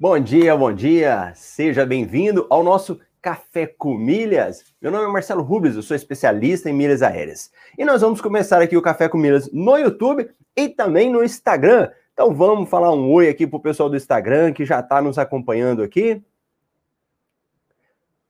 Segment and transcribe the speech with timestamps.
[0.00, 1.32] Bom dia, bom dia.
[1.34, 4.64] Seja bem-vindo ao nosso Café com Milhas.
[4.80, 7.50] Meu nome é Marcelo Rubles, eu sou especialista em milhas aéreas.
[7.76, 11.90] E nós vamos começar aqui o Café com Milhas no YouTube e também no Instagram.
[12.12, 15.82] Então vamos falar um oi aqui pro pessoal do Instagram que já está nos acompanhando
[15.82, 16.22] aqui.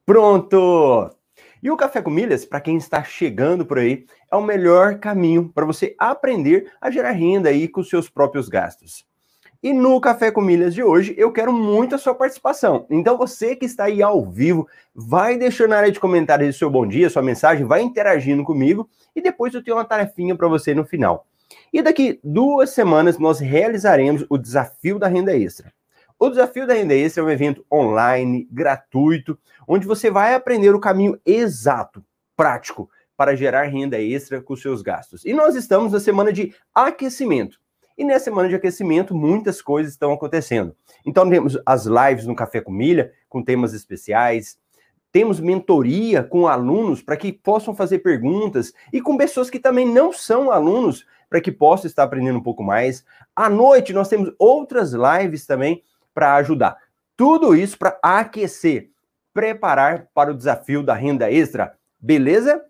[0.07, 1.11] Pronto!
[1.63, 5.51] E o Café com Milhas, para quem está chegando por aí, é o melhor caminho
[5.55, 9.08] para você aprender a gerar renda aí com seus próprios gastos.
[9.61, 12.87] E no Café com Milhas de hoje, eu quero muito a sua participação.
[12.89, 16.87] Então, você que está aí ao vivo, vai deixando na área de comentários seu bom
[16.87, 20.85] dia, sua mensagem, vai interagindo comigo e depois eu tenho uma tarefinha para você no
[20.85, 21.27] final.
[21.73, 25.73] E daqui duas semanas nós realizaremos o desafio da renda extra.
[26.21, 30.81] O desafio da renda extra é um evento online, gratuito, onde você vai aprender o
[30.81, 32.05] caminho exato,
[32.37, 35.25] prático, para gerar renda extra com seus gastos.
[35.25, 37.59] E nós estamos na semana de aquecimento.
[37.99, 40.75] E nessa semana de aquecimento, muitas coisas estão acontecendo.
[41.05, 44.57] Então, temos as lives no Café com Milha, com temas especiais.
[45.11, 50.13] Temos mentoria com alunos para que possam fazer perguntas e com pessoas que também não
[50.13, 53.05] são alunos para que possam estar aprendendo um pouco mais.
[53.35, 55.83] À noite, nós temos outras lives também
[56.15, 56.77] para ajudar.
[57.17, 58.91] Tudo isso para aquecer,
[59.35, 61.75] preparar para o desafio da renda extra.
[61.99, 62.65] Beleza?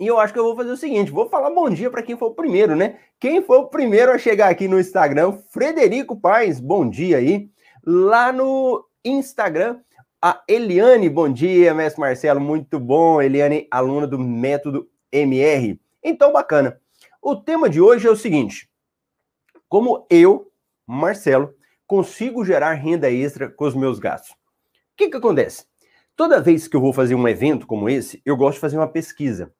[0.00, 2.16] E eu acho que eu vou fazer o seguinte: vou falar bom dia para quem
[2.16, 2.98] foi o primeiro, né?
[3.20, 5.38] Quem foi o primeiro a chegar aqui no Instagram?
[5.50, 7.48] Frederico Paz, bom dia aí.
[7.84, 9.78] Lá no Instagram,
[10.20, 13.20] a Eliane, bom dia, mestre Marcelo, muito bom.
[13.20, 15.78] Eliane, aluna do método MR.
[16.02, 16.80] Então, bacana.
[17.22, 18.68] O tema de hoje é o seguinte:
[19.68, 20.50] como eu,
[20.86, 21.54] Marcelo,
[21.86, 24.32] consigo gerar renda extra com os meus gastos?
[24.32, 24.36] O
[24.96, 25.66] que, que acontece?
[26.16, 28.86] Toda vez que eu vou fazer um evento como esse, eu gosto de fazer uma
[28.86, 29.52] pesquisa.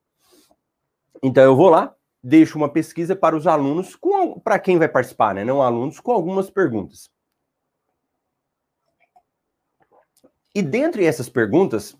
[1.27, 3.99] Então eu vou lá, deixo uma pesquisa para os alunos,
[4.45, 5.43] para quem vai participar, né?
[5.43, 7.09] Não alunos, com algumas perguntas.
[10.55, 11.97] E dentre essas perguntas,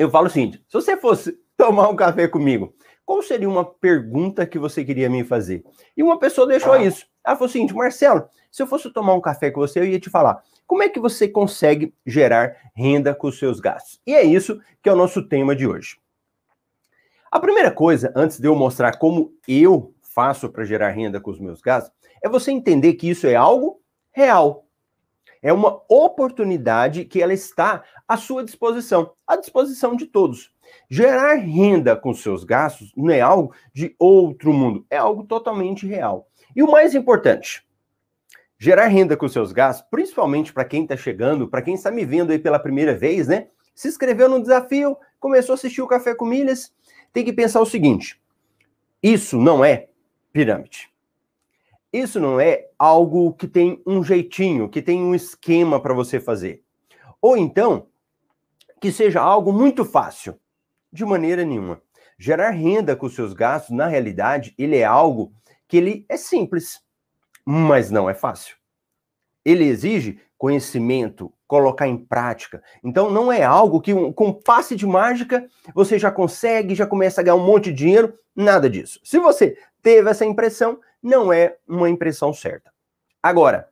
[0.00, 2.74] eu falo o seguinte: se você fosse tomar um café comigo,
[3.06, 5.64] qual seria uma pergunta que você queria me fazer?
[5.96, 6.82] E uma pessoa deixou ah.
[6.82, 7.06] isso.
[7.24, 10.00] Ela falou o seguinte: Marcelo, se eu fosse tomar um café com você, eu ia
[10.00, 14.00] te falar como é que você consegue gerar renda com os seus gastos.
[14.04, 16.02] E é isso que é o nosso tema de hoje.
[17.34, 21.40] A primeira coisa, antes de eu mostrar como eu faço para gerar renda com os
[21.40, 24.68] meus gastos, é você entender que isso é algo real.
[25.42, 30.54] É uma oportunidade que ela está à sua disposição, à disposição de todos.
[30.88, 36.28] Gerar renda com seus gastos não é algo de outro mundo, é algo totalmente real.
[36.54, 37.66] E o mais importante,
[38.56, 42.30] gerar renda com seus gastos, principalmente para quem está chegando, para quem está me vendo
[42.30, 43.48] aí pela primeira vez, né?
[43.74, 46.72] Se inscreveu no desafio, começou a assistir o Café com Milhas,
[47.14, 48.20] tem que pensar o seguinte:
[49.02, 49.88] isso não é
[50.32, 50.92] pirâmide.
[51.90, 56.62] Isso não é algo que tem um jeitinho, que tem um esquema para você fazer.
[57.22, 57.86] Ou então,
[58.80, 60.38] que seja algo muito fácil.
[60.92, 61.80] De maneira nenhuma.
[62.18, 65.32] Gerar renda com seus gastos, na realidade, ele é algo
[65.68, 66.82] que ele é simples,
[67.44, 68.56] mas não é fácil.
[69.44, 72.60] Ele exige conhecimento, colocar em prática.
[72.82, 77.24] Então não é algo que com passe de mágica você já consegue, já começa a
[77.24, 78.98] ganhar um monte de dinheiro, nada disso.
[79.04, 82.72] Se você teve essa impressão, não é uma impressão certa.
[83.22, 83.68] Agora,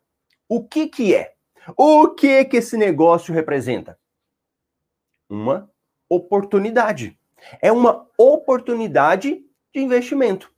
[0.49, 1.33] o que que é?
[1.77, 3.99] O que que esse negócio representa?
[5.29, 5.69] Uma
[6.09, 7.19] oportunidade.
[7.61, 9.45] É uma oportunidade
[9.75, 10.53] de investimento.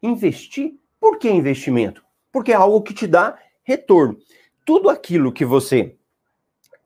[0.00, 0.74] Investir?
[1.00, 2.04] Por que investimento?
[2.30, 4.16] Porque é algo que te dá retorno.
[4.64, 5.96] Tudo aquilo que você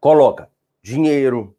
[0.05, 0.51] coloca
[0.83, 1.57] dinheiro,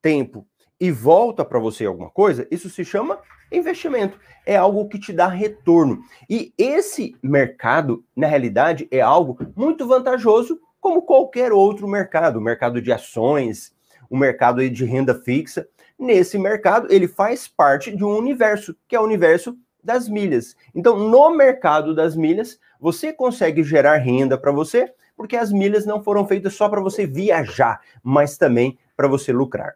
[0.00, 0.46] tempo
[0.80, 3.18] e volta para você alguma coisa, isso se chama
[3.52, 4.18] investimento.
[4.46, 6.02] É algo que te dá retorno.
[6.26, 12.80] E esse mercado, na realidade, é algo muito vantajoso, como qualquer outro mercado, o mercado
[12.80, 13.74] de ações,
[14.08, 15.68] o mercado de renda fixa.
[15.98, 20.56] Nesse mercado, ele faz parte de um universo, que é o universo das milhas.
[20.74, 26.02] Então, no mercado das milhas, você consegue gerar renda para você porque as milhas não
[26.02, 29.74] foram feitas só para você viajar, mas também para você lucrar.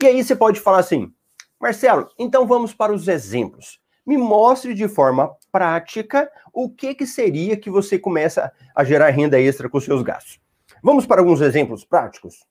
[0.00, 1.12] E aí você pode falar assim,
[1.60, 3.80] Marcelo, então vamos para os exemplos.
[4.06, 9.38] Me mostre de forma prática o que, que seria que você começa a gerar renda
[9.38, 10.40] extra com seus gastos.
[10.82, 12.44] Vamos para alguns exemplos práticos?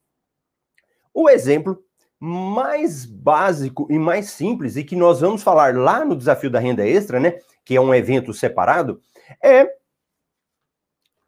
[1.12, 1.82] O exemplo
[2.20, 6.86] mais básico e mais simples, e que nós vamos falar lá no Desafio da Renda
[6.86, 7.38] Extra, né?
[7.64, 9.00] Que é um evento separado,
[9.42, 9.66] é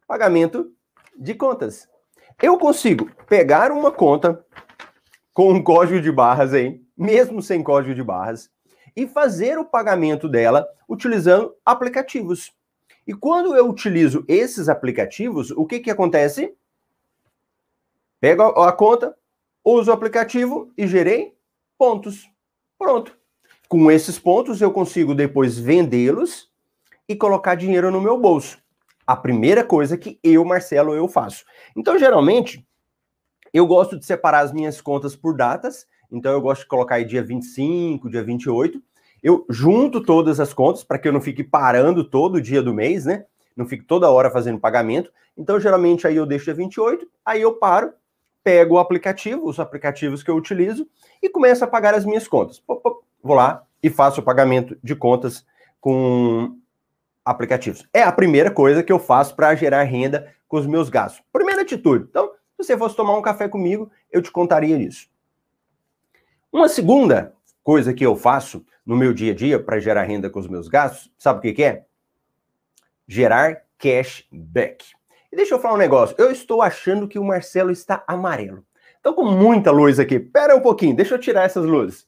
[0.07, 0.71] pagamento
[1.15, 1.87] de contas.
[2.41, 4.43] Eu consigo pegar uma conta
[5.33, 8.49] com um código de barras aí, mesmo sem código de barras,
[8.95, 12.53] e fazer o pagamento dela utilizando aplicativos.
[13.05, 16.55] E quando eu utilizo esses aplicativos, o que, que acontece?
[18.19, 19.15] Pego a, conta,
[19.63, 21.35] uso o aplicativo e gerei
[21.77, 22.29] pontos.
[22.77, 23.17] Pronto.
[23.67, 26.49] Com esses pontos eu consigo depois vendê-los
[27.09, 28.62] e colocar dinheiro no meu bolso.
[29.05, 31.43] A primeira coisa que eu, Marcelo, eu faço.
[31.75, 32.65] Então, geralmente,
[33.53, 35.85] eu gosto de separar as minhas contas por datas.
[36.11, 38.81] Então, eu gosto de colocar aí dia 25, dia 28.
[39.21, 43.05] Eu junto todas as contas para que eu não fique parando todo dia do mês,
[43.05, 43.25] né?
[43.55, 45.11] Não fique toda hora fazendo pagamento.
[45.37, 47.93] Então, geralmente, aí eu deixo dia 28, aí eu paro,
[48.43, 50.87] pego o aplicativo, os aplicativos que eu utilizo,
[51.21, 52.61] e começo a pagar as minhas contas.
[53.23, 55.45] Vou lá e faço o pagamento de contas
[55.79, 56.57] com
[57.25, 57.87] aplicativos.
[57.93, 61.23] É a primeira coisa que eu faço para gerar renda com os meus gastos.
[61.31, 62.05] Primeira atitude.
[62.09, 65.07] Então, se você fosse tomar um café comigo, eu te contaria isso.
[66.51, 67.33] Uma segunda
[67.63, 70.67] coisa que eu faço no meu dia a dia para gerar renda com os meus
[70.67, 71.85] gastos, sabe o que, que é?
[73.07, 74.85] Gerar cashback.
[75.31, 76.15] E deixa eu falar um negócio.
[76.19, 78.63] Eu estou achando que o Marcelo está amarelo.
[78.97, 80.19] Estou com muita luz aqui.
[80.19, 82.07] Pera um pouquinho, deixa eu tirar essas luzes.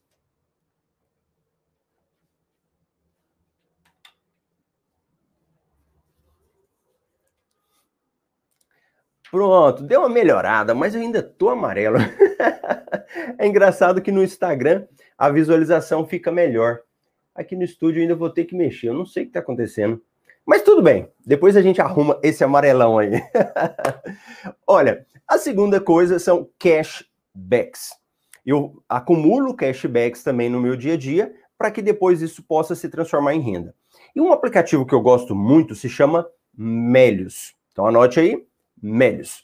[9.35, 11.97] Pronto, deu uma melhorada, mas eu ainda tô amarelo.
[13.37, 14.87] é engraçado que no Instagram
[15.17, 16.79] a visualização fica melhor.
[17.35, 20.01] Aqui no estúdio ainda vou ter que mexer, eu não sei o que está acontecendo.
[20.45, 23.11] Mas tudo bem, depois a gente arruma esse amarelão aí.
[24.65, 27.89] Olha, a segunda coisa são cashbacks.
[28.45, 32.87] Eu acumulo cashbacks também no meu dia a dia para que depois isso possa se
[32.87, 33.75] transformar em renda.
[34.15, 36.25] E um aplicativo que eu gosto muito se chama
[36.57, 37.53] Melios.
[37.73, 38.41] Então anote aí,
[38.81, 39.43] Melios.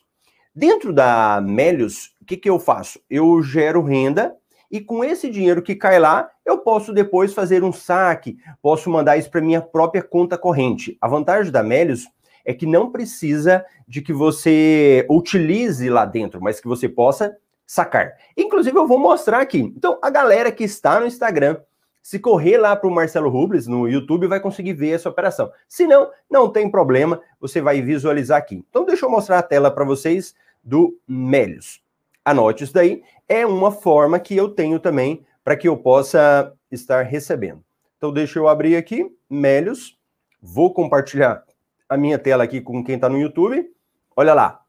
[0.54, 3.00] Dentro da Melios, o que, que eu faço?
[3.10, 4.36] Eu gero renda
[4.72, 9.18] e com esse dinheiro que cai lá, eu posso depois fazer um saque, posso mandar
[9.18, 10.98] isso para minha própria conta corrente.
[11.02, 12.08] A vantagem da Melios
[12.46, 17.36] é que não precisa de que você utilize lá dentro, mas que você possa
[17.68, 18.14] sacar.
[18.36, 19.60] Inclusive, eu vou mostrar aqui.
[19.60, 21.58] Então, a galera que está no Instagram,
[22.02, 25.52] se correr lá para o Marcelo Rubles no YouTube, vai conseguir ver essa operação.
[25.68, 28.66] Se não, não tem problema, você vai visualizar aqui.
[28.70, 30.34] Então, deixa eu mostrar a tela para vocês
[30.64, 31.82] do Melios.
[32.26, 33.04] Anote isso daí.
[33.28, 37.64] É uma forma que eu tenho também para que eu possa estar recebendo.
[37.98, 40.00] Então, deixa eu abrir aqui, Melios.
[40.42, 41.44] Vou compartilhar
[41.88, 43.72] a minha tela aqui com quem está no YouTube.
[44.16, 44.62] Olha lá.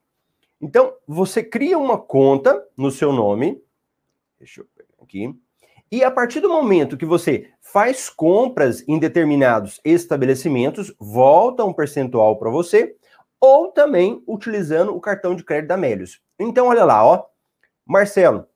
[0.61, 3.61] Então, você cria uma conta no seu nome.
[4.39, 5.35] Deixa eu pegar aqui
[5.93, 12.39] e a partir do momento que você faz compras em determinados estabelecimentos, volta um percentual
[12.39, 12.97] para você,
[13.39, 16.23] ou também utilizando o cartão de crédito da Melios.
[16.39, 17.27] Então, olha lá, ó.
[17.85, 18.47] Marcelo,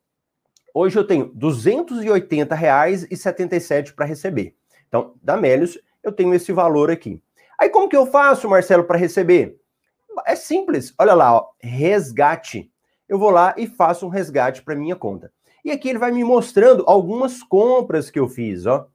[0.73, 4.57] hoje eu tenho R$ 280,77 para receber.
[4.89, 7.23] Então, da Melios, eu tenho esse valor aqui.
[7.59, 9.61] Aí, como que eu faço, Marcelo, para receber?
[10.25, 10.95] É simples.
[10.99, 12.73] Olha lá, ó, resgate.
[13.07, 15.31] Eu vou lá e faço um resgate para minha conta.
[15.67, 18.87] E aqui ele vai me mostrando algumas compras que eu fiz, ó.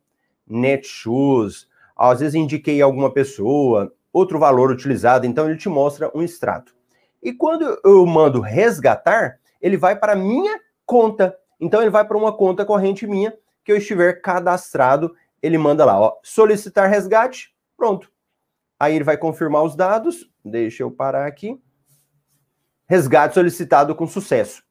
[0.48, 6.74] Netshoes, às vezes indiquei alguma pessoa, outro valor utilizado, então ele te mostra um extrato.
[7.22, 11.38] E quando eu mando resgatar, ele vai para minha conta.
[11.60, 15.14] Então ele vai para uma conta corrente minha que eu estiver cadastrado,
[15.44, 18.10] ele manda lá, ó, solicitar resgate, pronto.
[18.80, 21.62] Aí ele vai confirmar os dados, deixa eu parar aqui.
[22.88, 24.64] Resgate solicitado com sucesso.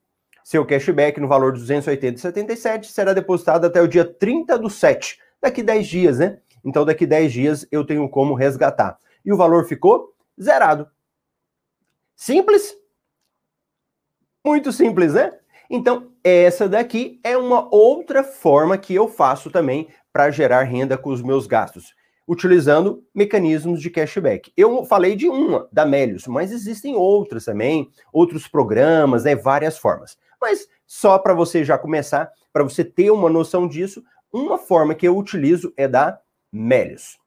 [0.51, 5.63] Seu cashback no valor de 280,77 será depositado até o dia 30 do 7, daqui
[5.63, 6.39] 10 dias, né?
[6.61, 8.97] Então, daqui 10 dias eu tenho como resgatar.
[9.23, 10.89] E o valor ficou zerado.
[12.17, 12.75] Simples?
[14.45, 15.31] Muito simples, né?
[15.69, 21.11] Então, essa daqui é uma outra forma que eu faço também para gerar renda com
[21.11, 21.95] os meus gastos,
[22.27, 24.51] utilizando mecanismos de cashback.
[24.57, 30.19] Eu falei de uma, da Melius, mas existem outras também, outros programas, né, várias formas.
[30.41, 35.07] Mas só para você já começar, para você ter uma noção disso, uma forma que
[35.07, 36.19] eu utilizo é da
[36.51, 37.19] Melius.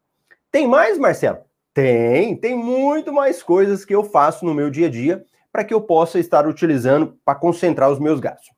[0.51, 1.39] Tem mais, Marcelo?
[1.73, 5.73] Tem, tem muito mais coisas que eu faço no meu dia a dia para que
[5.73, 8.51] eu possa estar utilizando para concentrar os meus gastos.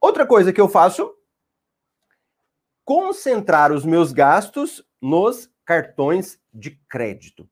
[0.00, 1.14] Outra coisa que eu faço,
[2.84, 7.48] concentrar os meus gastos nos cartões de crédito.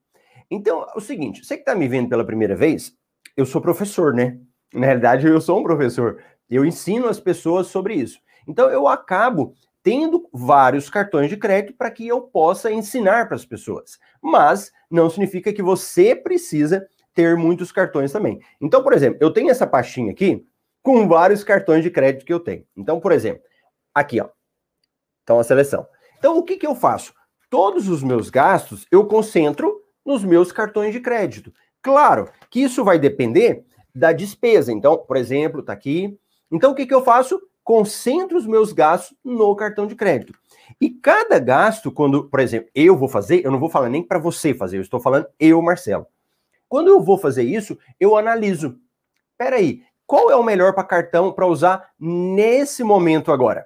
[0.49, 2.93] Então, é o seguinte, você que está me vendo pela primeira vez,
[3.37, 4.39] eu sou professor, né?
[4.73, 6.23] Na realidade, eu sou um professor.
[6.49, 8.19] Eu ensino as pessoas sobre isso.
[8.47, 13.45] Então, eu acabo tendo vários cartões de crédito para que eu possa ensinar para as
[13.45, 13.97] pessoas.
[14.21, 18.39] Mas não significa que você precisa ter muitos cartões também.
[18.59, 20.45] Então, por exemplo, eu tenho essa pastinha aqui
[20.81, 22.65] com vários cartões de crédito que eu tenho.
[22.75, 23.43] Então, por exemplo,
[23.93, 24.29] aqui, ó.
[25.23, 25.85] Então, a seleção.
[26.17, 27.13] Então, o que, que eu faço?
[27.49, 31.53] Todos os meus gastos eu concentro nos meus cartões de crédito.
[31.81, 34.71] Claro que isso vai depender da despesa.
[34.71, 36.17] Então, por exemplo, tá aqui.
[36.51, 37.41] Então, o que, que eu faço?
[37.63, 40.33] Concentro os meus gastos no cartão de crédito.
[40.79, 44.19] E cada gasto, quando, por exemplo, eu vou fazer, eu não vou falar nem para
[44.19, 46.07] você fazer, eu estou falando eu, Marcelo.
[46.67, 48.79] Quando eu vou fazer isso, eu analiso.
[49.37, 53.65] Peraí, qual é o melhor para cartão para usar nesse momento agora?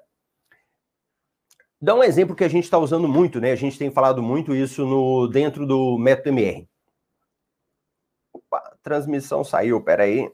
[1.82, 3.52] Dá um exemplo que a gente está usando muito, né?
[3.52, 6.68] A gente tem falado muito isso no dentro do método MR.
[8.86, 10.32] Transmissão saiu, peraí.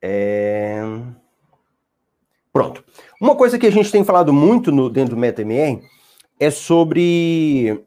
[0.00, 0.80] É...
[2.50, 2.82] Pronto.
[3.20, 5.82] Uma coisa que a gente tem falado muito no, dentro do MetaMR
[6.40, 7.84] é sobre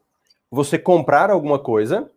[0.52, 2.12] você comprar alguma coisa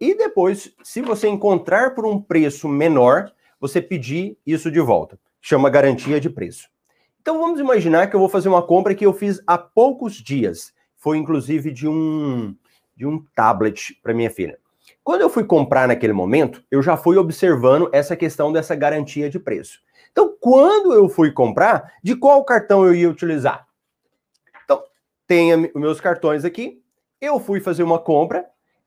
[0.00, 5.16] e depois, se você encontrar por um preço menor, você pedir isso de volta.
[5.40, 6.68] Chama garantia de preço.
[7.20, 10.72] Então vamos imaginar que eu vou fazer uma compra que eu fiz há poucos dias.
[10.96, 12.56] Foi inclusive de um
[12.98, 14.58] de um tablet para minha filha.
[15.04, 19.38] Quando eu fui comprar naquele momento, eu já fui observando essa questão dessa garantia de
[19.38, 19.78] preço.
[20.10, 23.68] Então, quando eu fui comprar, de qual cartão eu ia utilizar?
[24.64, 24.82] Então,
[25.28, 26.82] tenha os meus cartões aqui.
[27.20, 28.44] Eu fui fazer uma compra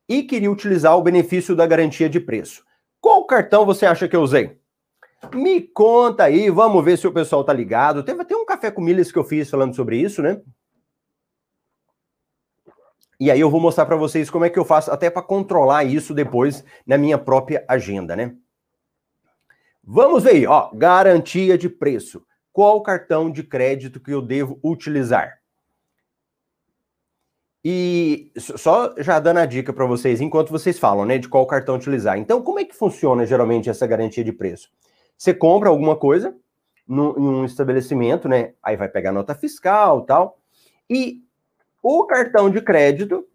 [0.10, 2.66] e queria utilizar o benefício da garantia de preço.
[3.00, 4.60] Qual cartão você acha que eu usei?
[5.34, 8.04] Me conta aí, vamos ver se o pessoal tá ligado.
[8.04, 10.42] Teve até um café com milhas que eu fiz falando sobre isso, né?
[13.22, 15.84] E aí eu vou mostrar para vocês como é que eu faço até para controlar
[15.84, 18.36] isso depois na minha própria agenda, né?
[19.84, 22.26] Vamos ver ó, garantia de preço.
[22.52, 25.40] Qual cartão de crédito que eu devo utilizar?
[27.64, 31.76] E só já dando a dica para vocês, enquanto vocês falam, né, de qual cartão
[31.76, 32.18] utilizar.
[32.18, 34.68] Então, como é que funciona geralmente essa garantia de preço?
[35.16, 36.36] Você compra alguma coisa
[36.88, 38.56] no, em um estabelecimento, né?
[38.64, 40.40] Aí vai pegar nota fiscal tal.
[40.90, 41.22] E
[41.82, 43.26] o cartão de crédito, o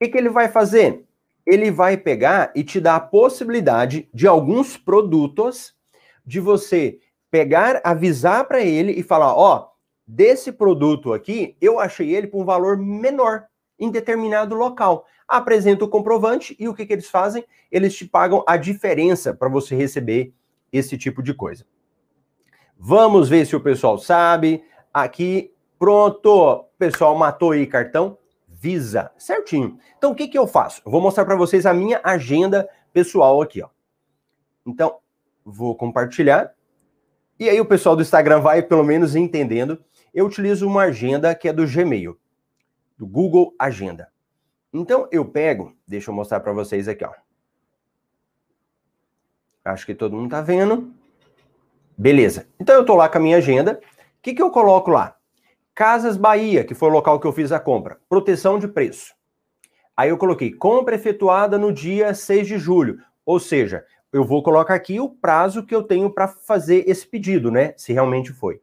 [0.00, 1.04] que, que ele vai fazer?
[1.46, 5.74] Ele vai pegar e te dar a possibilidade de alguns produtos
[6.24, 6.98] de você
[7.30, 9.68] pegar, avisar para ele e falar, ó,
[10.06, 13.44] desse produto aqui, eu achei ele por um valor menor
[13.78, 15.06] em determinado local.
[15.26, 17.44] Apresenta o comprovante e o que, que eles fazem?
[17.70, 20.32] Eles te pagam a diferença para você receber
[20.72, 21.66] esse tipo de coisa.
[22.78, 24.62] Vamos ver se o pessoal sabe.
[24.92, 26.66] Aqui, pronto.
[26.78, 28.18] Pessoal matou aí cartão
[28.64, 29.10] Visa.
[29.18, 29.78] Certinho.
[29.98, 30.80] Então, o que, que eu faço?
[30.86, 33.68] Eu vou mostrar para vocês a minha agenda pessoal aqui, ó.
[34.66, 34.98] Então,
[35.44, 36.54] vou compartilhar.
[37.38, 39.84] E aí o pessoal do Instagram vai pelo menos entendendo.
[40.14, 42.18] Eu utilizo uma agenda que é do Gmail,
[42.96, 44.08] do Google Agenda.
[44.72, 47.12] Então eu pego, deixa eu mostrar para vocês aqui, ó.
[49.64, 50.92] Acho que todo mundo tá vendo.
[51.98, 52.46] Beleza.
[52.58, 53.80] Então eu tô lá com a minha agenda.
[53.82, 55.16] O que, que eu coloco lá?
[55.74, 57.98] Casas Bahia, que foi o local que eu fiz a compra.
[58.08, 59.12] Proteção de preço.
[59.96, 62.98] Aí eu coloquei compra efetuada no dia 6 de julho.
[63.26, 67.50] Ou seja, eu vou colocar aqui o prazo que eu tenho para fazer esse pedido,
[67.50, 67.74] né?
[67.76, 68.60] Se realmente foi.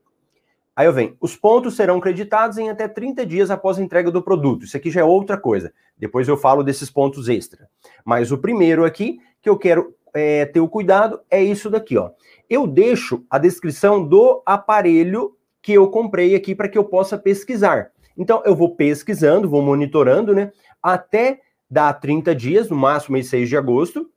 [0.73, 4.23] Aí eu venho, os pontos serão creditados em até 30 dias após a entrega do
[4.23, 4.63] produto.
[4.63, 5.73] Isso aqui já é outra coisa.
[5.97, 7.67] Depois eu falo desses pontos extra.
[8.05, 12.11] Mas o primeiro aqui que eu quero é, ter o cuidado é isso daqui, ó.
[12.49, 17.91] Eu deixo a descrição do aparelho que eu comprei aqui para que eu possa pesquisar.
[18.17, 20.51] Então, eu vou pesquisando, vou monitorando, né?
[20.81, 24.09] Até dar 30 dias, no máximo em 6 de agosto,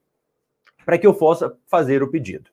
[0.84, 2.50] para que eu possa fazer o pedido.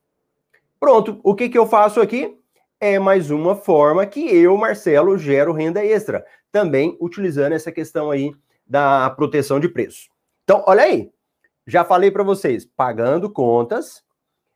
[0.79, 2.37] Pronto, o que, que eu faço aqui?
[2.79, 8.33] É mais uma forma que eu, Marcelo, gero renda extra, também utilizando essa questão aí
[8.65, 10.09] da proteção de preço.
[10.43, 11.11] Então, olha aí,
[11.67, 14.03] já falei para vocês, pagando contas.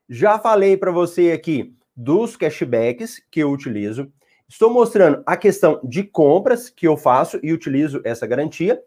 [0.10, 4.12] Já falei para você aqui dos cashbacks que eu utilizo.
[4.48, 8.82] Estou mostrando a questão de compras que eu faço e utilizo essa garantia.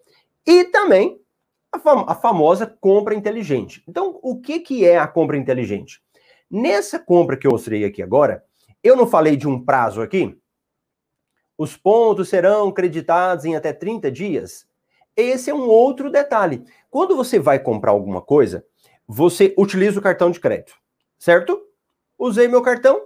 [0.47, 1.21] E também
[1.73, 3.83] a, fam a famosa compra inteligente.
[3.88, 6.00] Então, o que, que é a compra inteligente?
[6.50, 8.45] Nessa compra que eu mostrei aqui agora,
[8.83, 10.38] eu não falei de um prazo aqui?
[11.59, 14.67] Os pontos serão creditados em até 30 dias?
[15.17, 16.65] Esse é um outro detalhe.
[16.88, 18.65] Quando você vai comprar alguma coisa,
[19.07, 20.75] você utiliza o cartão de crédito,
[21.19, 21.61] certo?
[22.17, 23.05] Usei meu cartão,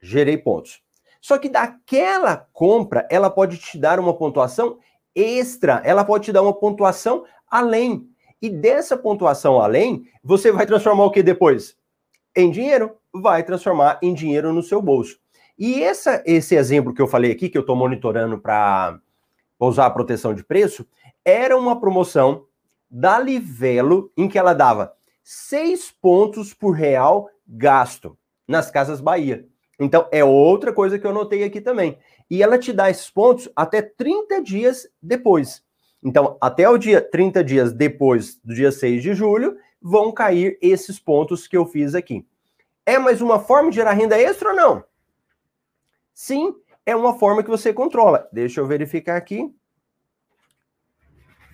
[0.00, 0.85] gerei pontos.
[1.26, 4.78] Só que daquela compra, ela pode te dar uma pontuação
[5.12, 8.08] extra, ela pode te dar uma pontuação além.
[8.40, 11.76] E dessa pontuação além, você vai transformar o que depois?
[12.36, 12.96] Em dinheiro.
[13.12, 15.18] Vai transformar em dinheiro no seu bolso.
[15.58, 18.96] E essa, esse exemplo que eu falei aqui, que eu estou monitorando para
[19.58, 20.86] usar a proteção de preço,
[21.24, 22.46] era uma promoção
[22.88, 28.16] da Livelo em que ela dava seis pontos por real gasto
[28.46, 29.44] nas Casas Bahia.
[29.78, 31.98] Então, é outra coisa que eu notei aqui também.
[32.30, 35.62] E ela te dá esses pontos até 30 dias depois.
[36.02, 40.98] Então, até o dia 30 dias depois do dia 6 de julho, vão cair esses
[40.98, 42.26] pontos que eu fiz aqui.
[42.84, 44.84] É mais uma forma de gerar renda extra ou não?
[46.14, 46.54] Sim,
[46.84, 48.28] é uma forma que você controla.
[48.32, 49.52] Deixa eu verificar aqui.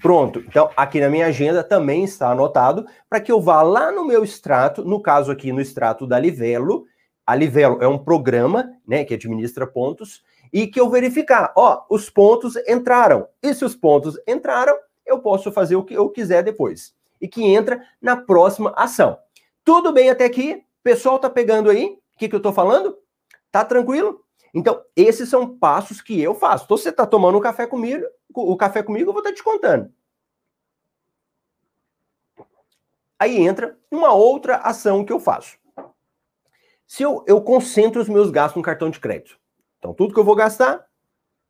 [0.02, 0.40] Pronto.
[0.40, 4.24] Então, aqui na minha agenda também está anotado para que eu vá lá no meu
[4.24, 6.86] extrato, no caso aqui no extrato da Livelo.
[7.26, 12.10] A Livelo é um programa, né, que administra pontos e que eu verificar, ó, os
[12.10, 13.26] pontos entraram.
[13.42, 14.76] E se os pontos entraram,
[15.06, 16.94] eu posso fazer o que eu quiser depois.
[17.20, 19.18] E que entra na próxima ação.
[19.64, 20.64] Tudo bem até aqui?
[20.82, 21.98] Pessoal tá pegando aí?
[22.14, 22.98] O que, que eu tô falando?
[23.50, 24.24] Tá tranquilo?
[24.52, 26.64] Então, esses são passos que eu faço.
[26.64, 29.42] Então, você está tomando um café comigo, o café comigo, eu vou estar tá te
[29.42, 29.90] contando.
[33.18, 35.61] Aí entra uma outra ação que eu faço.
[36.92, 39.38] Se eu, eu concentro os meus gastos no cartão de crédito.
[39.78, 40.84] Então, tudo que eu vou gastar,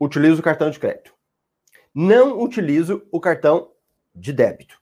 [0.01, 1.13] utilizo o cartão de crédito.
[1.93, 3.73] Não utilizo o cartão
[4.15, 4.81] de débito.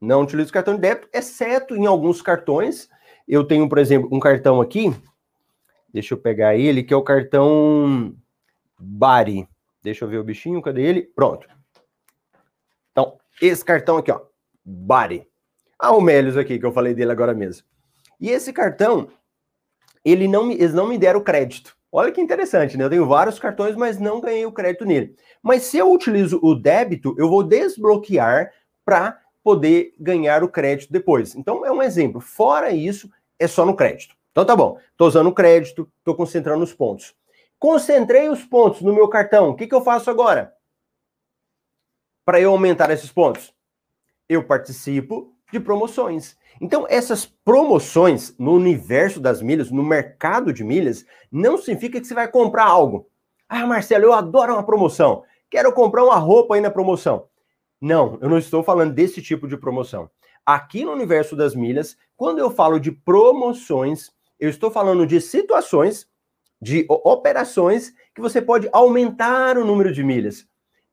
[0.00, 2.88] Não utilizo o cartão de débito, exceto em alguns cartões.
[3.28, 4.90] Eu tenho, por exemplo, um cartão aqui
[5.92, 8.16] Deixa eu pegar ele, que é o cartão
[8.78, 9.46] Bari.
[9.82, 11.02] Deixa eu ver o bichinho, cadê ele?
[11.02, 11.46] Pronto.
[12.92, 14.22] Então, esse cartão aqui, ó,
[14.64, 15.28] Bari.
[15.78, 17.66] Ah, o Melios aqui, que eu falei dele agora mesmo.
[18.18, 19.10] E esse cartão,
[20.04, 21.76] ele não me, eles não me deram crédito.
[21.90, 22.84] Olha que interessante, né?
[22.84, 25.16] Eu tenho vários cartões, mas não ganhei o crédito nele.
[25.42, 28.52] Mas se eu utilizo o débito, eu vou desbloquear
[28.84, 31.34] para poder ganhar o crédito depois.
[31.34, 32.20] Então, é um exemplo.
[32.20, 34.18] Fora isso, é só no crédito.
[34.38, 37.12] Então tá bom, estou usando crédito, estou concentrando os pontos.
[37.58, 40.54] Concentrei os pontos no meu cartão, o que, que eu faço agora?
[42.24, 43.52] Para eu aumentar esses pontos?
[44.28, 46.36] Eu participo de promoções.
[46.60, 52.14] Então, essas promoções no universo das milhas, no mercado de milhas, não significa que você
[52.14, 53.08] vai comprar algo.
[53.48, 55.22] Ah, Marcelo, eu adoro uma promoção.
[55.50, 57.28] Quero comprar uma roupa aí na promoção.
[57.80, 60.10] Não, eu não estou falando desse tipo de promoção.
[60.44, 66.08] Aqui no universo das milhas, quando eu falo de promoções, eu estou falando de situações,
[66.60, 70.46] de operações que você pode aumentar o número de milhas.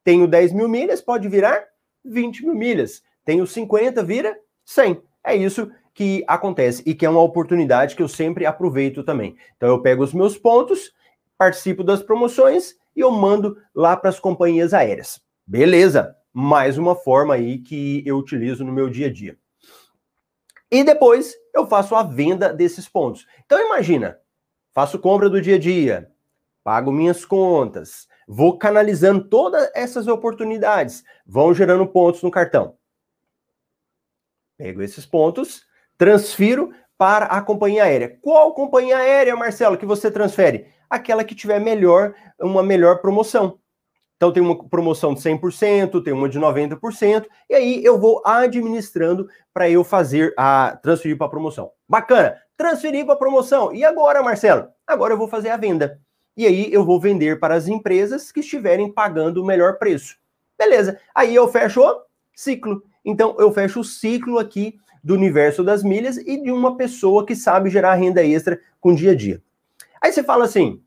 [0.04, 1.66] Tenho 10 mil milhas, pode virar
[2.04, 3.02] 20 mil milhas.
[3.26, 5.02] Tenho 50, vira 100.
[5.24, 9.36] É isso que acontece e que é uma oportunidade que eu sempre aproveito também.
[9.56, 10.92] Então eu pego os meus pontos,
[11.38, 15.22] participo das promoções e eu mando lá para as companhias aéreas.
[15.48, 16.16] Beleza?
[16.34, 19.38] Mais uma forma aí que eu utilizo no meu dia a dia.
[20.70, 23.26] E depois eu faço a venda desses pontos.
[23.46, 24.20] Então imagina,
[24.74, 26.12] faço compra do dia a dia,
[26.62, 32.76] pago minhas contas, vou canalizando todas essas oportunidades, vão gerando pontos no cartão.
[34.58, 35.64] Pego esses pontos,
[35.98, 38.18] transfiro para a companhia aérea.
[38.22, 40.68] Qual companhia aérea, Marcelo, que você transfere?
[40.90, 43.60] Aquela que tiver melhor, uma melhor promoção.
[44.16, 49.28] Então tem uma promoção de 100%, tem uma de 90%, e aí eu vou administrando
[49.54, 51.72] para eu fazer a transferir para a promoção.
[51.88, 53.74] Bacana, transferir para a promoção.
[53.74, 54.70] E agora, Marcelo?
[54.88, 56.00] Agora eu vou fazer a venda.
[56.38, 60.16] E aí eu vou vender para as empresas que estiverem pagando o melhor preço.
[60.58, 61.00] Beleza.
[61.14, 61.82] Aí eu fecho
[62.36, 62.84] ciclo.
[63.04, 67.36] Então eu fecho o ciclo aqui do universo das milhas e de uma pessoa que
[67.36, 69.42] sabe gerar renda extra com dia a dia.
[70.02, 70.82] Aí você fala assim: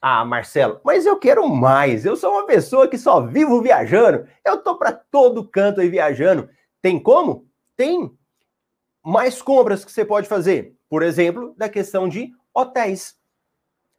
[0.00, 2.04] ah, Marcelo, mas eu quero mais.
[2.04, 4.26] Eu sou uma pessoa que só vivo viajando.
[4.44, 6.48] Eu tô para todo canto aí viajando.
[6.82, 7.46] Tem como?
[7.76, 8.10] Tem.
[9.02, 10.74] Mais compras que você pode fazer.
[10.90, 13.16] Por exemplo, da questão de hotéis.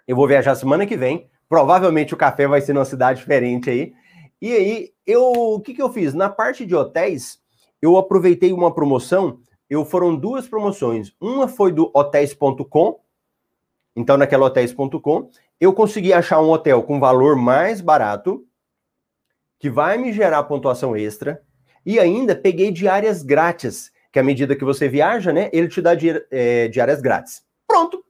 [0.08, 1.28] Eu vou viajar semana que vem.
[1.50, 3.94] Provavelmente o café vai ser numa cidade diferente aí.
[4.46, 6.14] E aí, eu, o que, que eu fiz?
[6.14, 7.42] Na parte de hotéis,
[7.82, 9.40] eu aproveitei uma promoção.
[9.68, 11.16] Eu foram duas promoções.
[11.20, 13.00] Uma foi do hotéis.com.
[13.96, 18.46] Então, naquela hotéis.com, eu consegui achar um hotel com valor mais barato,
[19.58, 21.42] que vai me gerar pontuação extra,
[21.84, 25.96] e ainda peguei diárias grátis, que à medida que você viaja, né, ele te dá
[25.96, 27.44] di é, diárias grátis.
[27.68, 28.06] Pronto.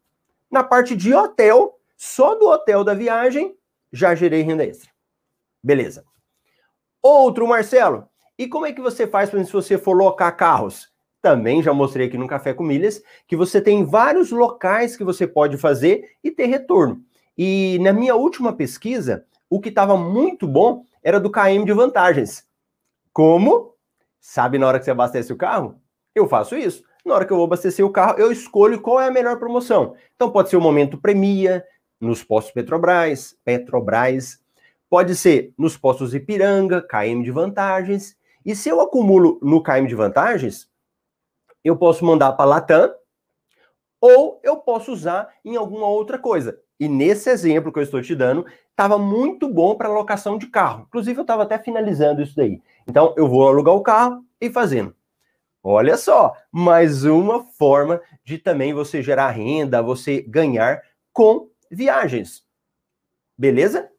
[0.52, 3.56] Na parte de hotel, só do hotel da viagem,
[3.90, 4.90] já gerei renda extra.
[5.64, 6.04] Beleza.
[7.08, 8.10] Outro, Marcelo.
[8.36, 10.92] E como é que você faz se você for locar carros?
[11.22, 15.28] Também já mostrei aqui no Café com Milhas que você tem vários locais que você
[15.28, 17.00] pode fazer e ter retorno.
[17.38, 22.44] E na minha última pesquisa, o que estava muito bom era do KM de vantagens.
[23.14, 23.76] Como?
[24.20, 25.80] Sabe na hora que você abastece o carro?
[26.16, 26.84] Eu faço isso.
[27.06, 29.94] Na hora que eu vou abastecer o carro, eu escolho qual é a melhor promoção.
[30.16, 31.64] Então pode ser o momento premia,
[32.02, 34.40] nos postos Petrobras, Petrobras,
[34.90, 38.16] pode ser nos postos Ipiranga, KM de vantagens.
[38.46, 40.70] E se eu acumulo no KM de vantagens,
[41.64, 42.94] eu posso mandar para Latam
[44.00, 46.60] ou eu posso usar em alguma outra coisa.
[46.80, 50.86] E nesse exemplo que eu estou te dando, estava muito bom para locação de carro.
[50.88, 52.62] Inclusive, eu estava até finalizando isso daí.
[52.88, 54.94] Então, eu vou alugar o carro e fazendo.
[55.64, 62.46] Olha só, mais uma forma de também você gerar renda, você ganhar com viagens.
[63.36, 63.90] Beleza?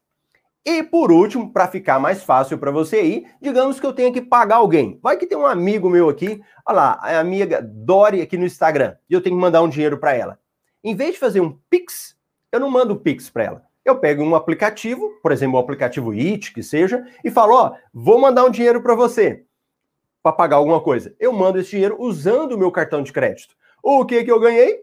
[0.68, 4.20] E por último, para ficar mais fácil para você ir, digamos que eu tenha que
[4.20, 4.98] pagar alguém.
[5.00, 8.96] Vai que tem um amigo meu aqui, olha lá, a amiga Dori aqui no Instagram,
[9.08, 10.40] e eu tenho que mandar um dinheiro para ela.
[10.82, 12.16] Em vez de fazer um Pix,
[12.50, 13.62] eu não mando Pix para ela.
[13.84, 18.18] Eu pego um aplicativo, por exemplo, o aplicativo IT, que seja, e falo, ó, vou
[18.18, 19.44] mandar um dinheiro para você
[20.20, 21.14] para pagar alguma coisa.
[21.20, 23.54] Eu mando esse dinheiro usando o meu cartão de crédito.
[23.80, 24.80] O que que eu ganhei?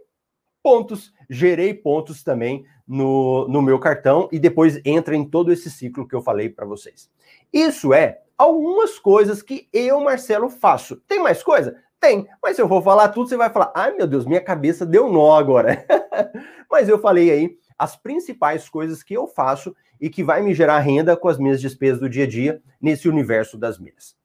[0.64, 1.14] Pontos.
[1.30, 6.16] Gerei pontos também no, no meu cartão e depois entra em todo esse ciclo que
[6.16, 7.12] eu falei para vocês.
[7.52, 10.98] Isso é algumas coisas que eu, Marcelo, faço.
[11.08, 11.78] Tem mais coisa?
[12.00, 15.10] Tem, mas eu vou falar tudo, você vai falar, ai meu Deus, minha cabeça deu
[15.12, 15.86] nó agora.
[16.70, 20.80] mas eu falei aí as principais coisas que eu faço e que vai me gerar
[20.80, 24.16] renda com as minhas despesas do dia a dia nesse universo das milhas.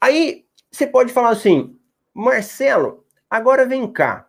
[0.00, 1.78] Aí você pode falar assim,
[2.12, 4.28] Marcelo, agora vem cá.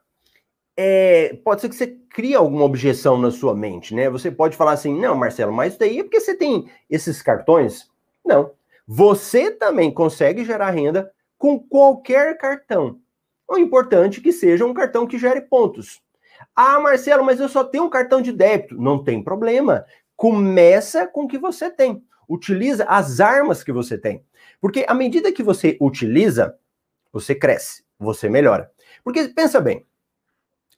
[0.77, 4.09] É, pode ser que você crie alguma objeção na sua mente, né?
[4.09, 7.89] Você pode falar assim, não, Marcelo, mas isso daí é porque você tem esses cartões?
[8.25, 8.51] Não.
[8.87, 12.99] Você também consegue gerar renda com qualquer cartão.
[13.47, 16.01] O importante é que seja um cartão que gere pontos.
[16.55, 18.79] Ah, Marcelo, mas eu só tenho um cartão de débito.
[18.79, 19.85] Não tem problema.
[20.15, 22.03] Começa com o que você tem.
[22.27, 24.23] Utiliza as armas que você tem.
[24.59, 26.57] Porque à medida que você utiliza,
[27.11, 28.71] você cresce, você melhora.
[29.03, 29.85] Porque pensa bem,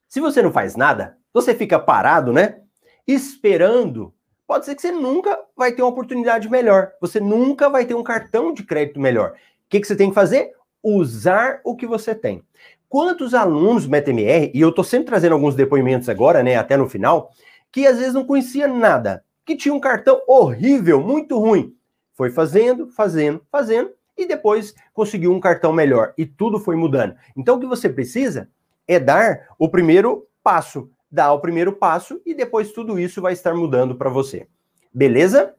[0.08, 2.62] se você não faz nada, você fica parado, né?
[3.08, 4.14] Esperando,
[4.46, 6.92] pode ser que você nunca vai ter uma oportunidade melhor.
[7.02, 9.32] Você nunca vai ter um cartão de crédito melhor.
[9.32, 9.36] O
[9.70, 10.52] que, que você tem que fazer?
[10.82, 12.44] Usar o que você tem.
[12.90, 16.88] Quantos alunos do MetaMR, e eu estou sempre trazendo alguns depoimentos agora, né, até no
[16.88, 17.32] final,
[17.72, 21.76] que às vezes não conhecia nada, que tinha um cartão horrível, muito ruim,
[22.14, 27.16] foi fazendo, fazendo, fazendo e depois conseguiu um cartão melhor e tudo foi mudando.
[27.36, 28.50] Então o que você precisa
[28.88, 33.54] é dar o primeiro passo, dar o primeiro passo e depois tudo isso vai estar
[33.54, 34.48] mudando para você.
[34.94, 35.56] Beleza?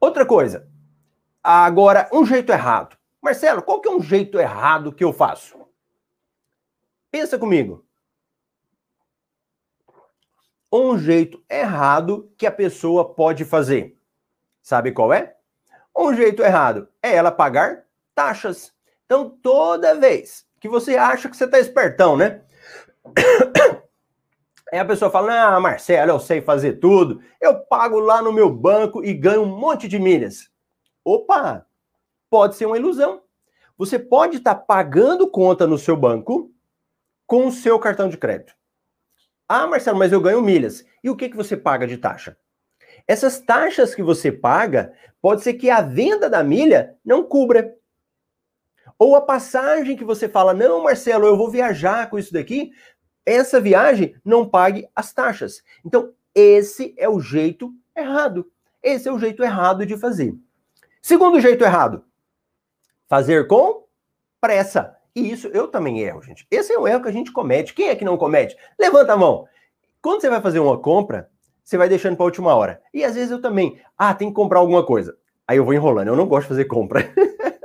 [0.00, 0.68] Outra coisa.
[1.42, 2.96] Agora, um jeito errado.
[3.22, 5.58] Marcelo, qual que é um jeito errado que eu faço?
[7.10, 7.86] Pensa comigo.
[10.70, 13.96] Um jeito errado que a pessoa pode fazer.
[14.60, 15.36] Sabe qual é?
[15.96, 18.74] Um jeito errado é ela pagar taxas.
[19.04, 22.40] Então, toda vez que você acha que você está espertão, né?
[24.72, 28.48] Aí a pessoa fala: Ah, Marcelo, eu sei fazer tudo, eu pago lá no meu
[28.48, 30.50] banco e ganho um monte de milhas.
[31.04, 31.66] Opa!
[32.30, 33.20] Pode ser uma ilusão.
[33.76, 36.50] Você pode estar tá pagando conta no seu banco
[37.26, 38.54] com o seu cartão de crédito.
[39.46, 40.82] Ah, Marcelo, mas eu ganho milhas.
[41.02, 42.38] E o que, que você paga de taxa?
[43.06, 47.76] Essas taxas que você paga, pode ser que a venda da milha não cubra.
[48.98, 52.70] Ou a passagem que você fala, não, Marcelo, eu vou viajar com isso daqui,
[53.26, 55.62] essa viagem não pague as taxas.
[55.84, 58.50] Então, esse é o jeito errado.
[58.82, 60.34] Esse é o jeito errado de fazer.
[61.00, 62.04] Segundo jeito errado,
[63.08, 63.84] fazer com
[64.40, 64.94] pressa.
[65.14, 66.46] E isso eu também erro, gente.
[66.50, 67.72] Esse é o erro que a gente comete.
[67.72, 68.56] Quem é que não comete?
[68.78, 69.46] Levanta a mão.
[70.02, 71.30] Quando você vai fazer uma compra,
[71.62, 72.82] você vai deixando para a última hora.
[72.92, 75.16] E às vezes eu também, ah, tem que comprar alguma coisa.
[75.46, 76.08] Aí eu vou enrolando.
[76.08, 77.00] Eu não gosto de fazer compra.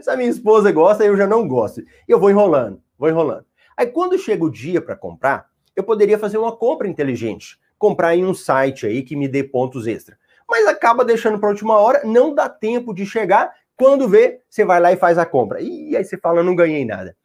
[0.00, 1.80] Se a minha esposa gosta, eu já não gosto.
[1.80, 3.44] E eu vou enrolando, vou enrolando.
[3.76, 8.24] Aí quando chega o dia para comprar, eu poderia fazer uma compra inteligente, comprar em
[8.24, 10.18] um site aí que me dê pontos extra.
[10.48, 13.52] Mas acaba deixando para última hora, não dá tempo de chegar.
[13.76, 15.60] Quando vê, você vai lá e faz a compra.
[15.60, 17.16] E aí você fala, não ganhei nada.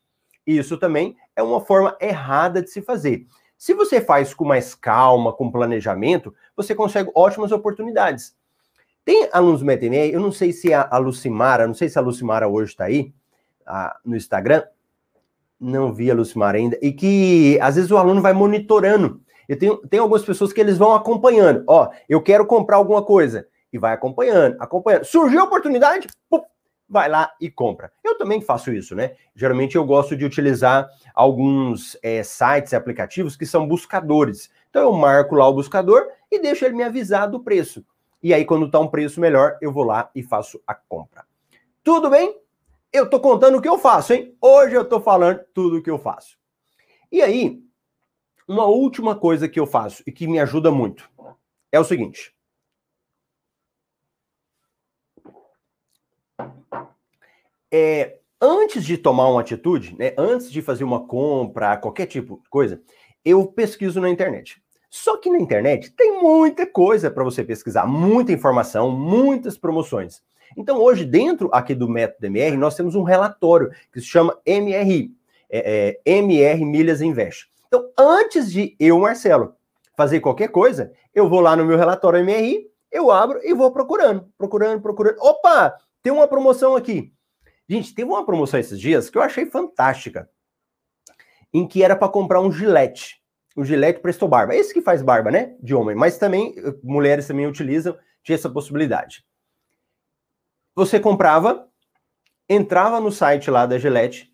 [0.46, 3.26] Isso também é uma forma errada de se fazer.
[3.58, 8.36] Se você faz com mais calma, com planejamento, você consegue ótimas oportunidades.
[9.06, 12.02] Tem alunos do MetaMR, eu não sei se a, a Lucimara, não sei se a
[12.02, 13.14] Lucimara hoje está aí
[13.64, 14.64] a, no Instagram,
[15.60, 19.22] não vi a Lucimara ainda, e que às vezes o aluno vai monitorando.
[19.48, 21.64] Eu tenho, tem algumas pessoas que eles vão acompanhando.
[21.68, 23.48] Ó, eu quero comprar alguma coisa.
[23.72, 25.06] E vai acompanhando, acompanhando.
[25.06, 26.42] Surgiu a oportunidade, pum,
[26.90, 27.92] vai lá e compra.
[28.04, 29.12] Eu também faço isso, né?
[29.36, 34.50] Geralmente eu gosto de utilizar alguns é, sites e aplicativos que são buscadores.
[34.70, 37.86] Então eu marco lá o buscador e deixo ele me avisar do preço.
[38.26, 41.24] E aí, quando está um preço melhor, eu vou lá e faço a compra.
[41.84, 42.36] Tudo bem?
[42.92, 44.36] Eu tô contando o que eu faço, hein?
[44.42, 46.36] Hoje eu tô falando tudo o que eu faço.
[47.12, 47.62] E aí,
[48.48, 51.08] uma última coisa que eu faço e que me ajuda muito
[51.72, 52.36] é o seguinte.
[57.72, 62.50] é, antes de tomar uma atitude, né, antes de fazer uma compra, qualquer tipo de
[62.50, 62.82] coisa,
[63.24, 64.64] eu pesquiso na internet.
[64.96, 70.24] Só que na internet tem muita coisa para você pesquisar, muita informação, muitas promoções.
[70.56, 75.12] Então, hoje, dentro aqui do método MR, nós temos um relatório que se chama MRI,
[75.50, 77.52] é, é, MR Milhas Invest.
[77.68, 79.58] Então, antes de eu, Marcelo,
[79.98, 84.32] fazer qualquer coisa, eu vou lá no meu relatório MRI, eu abro e vou procurando,
[84.38, 85.18] procurando, procurando.
[85.20, 87.12] Opa, tem uma promoção aqui.
[87.68, 90.30] Gente, teve uma promoção esses dias que eu achei fantástica,
[91.54, 93.25] em que era para comprar um gilete,
[93.56, 94.56] um gilete Presto Barba.
[94.56, 99.26] Esse que faz barba, né, de homem, mas também mulheres também utilizam, tinha essa possibilidade.
[100.76, 101.68] Você comprava,
[102.50, 104.32] entrava no site lá da Gillette,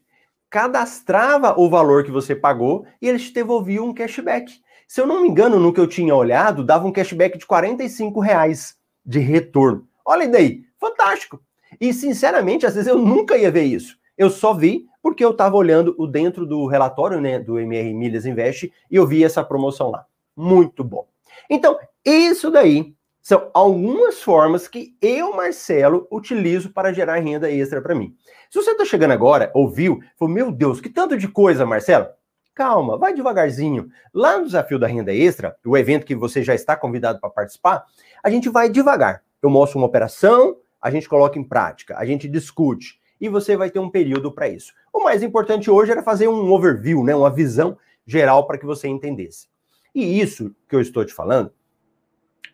[0.50, 4.52] cadastrava o valor que você pagou e eles te devolviam um cashback.
[4.88, 8.20] Se eu não me engano, no que eu tinha olhado, dava um cashback de 45
[8.20, 9.88] reais de retorno.
[10.04, 11.42] Olha daí, fantástico.
[11.80, 13.98] E, sinceramente, às vezes eu nunca ia ver isso.
[14.18, 18.26] Eu só vi porque eu estava olhando o dentro do relatório né, do MR Milhas
[18.26, 20.06] Invest e eu vi essa promoção lá.
[20.36, 21.08] Muito bom.
[21.50, 27.96] Então, isso daí são algumas formas que eu, Marcelo, utilizo para gerar renda extra para
[27.96, 28.16] mim.
[28.50, 32.08] Se você está chegando agora, ouviu, falou, meu Deus, que tanto de coisa, Marcelo.
[32.54, 33.90] Calma, vai devagarzinho.
[34.14, 37.86] Lá no Desafio da Renda Extra, o evento que você já está convidado para participar,
[38.22, 39.24] a gente vai devagar.
[39.42, 43.70] Eu mostro uma operação, a gente coloca em prática, a gente discute e você vai
[43.70, 44.74] ter um período para isso.
[44.92, 48.88] O mais importante hoje era fazer um overview, né, uma visão geral para que você
[48.88, 49.48] entendesse.
[49.94, 51.54] E isso que eu estou te falando,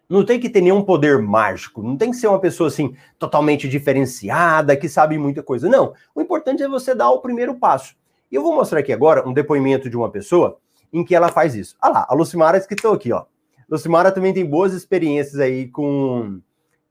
[0.09, 3.67] não tem que ter nenhum poder mágico, não tem que ser uma pessoa assim totalmente
[3.67, 5.69] diferenciada, que sabe muita coisa.
[5.69, 7.95] Não, o importante é você dar o primeiro passo.
[8.29, 10.57] E eu vou mostrar aqui agora um depoimento de uma pessoa
[10.91, 11.77] em que ela faz isso.
[11.81, 13.25] Ah lá, a Lucimara escritou aqui, ó.
[13.69, 16.39] Lucimara também tem boas experiências aí com,